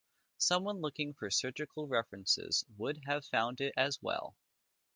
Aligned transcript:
Someone 0.39 0.81
looking 0.81 1.13
for 1.13 1.29
surgical 1.29 1.85
references 1.85 2.65
would 2.75 3.01
have 3.05 3.23
found 3.23 3.61
it 3.61 3.71
as 3.77 4.01
well. 4.01 4.35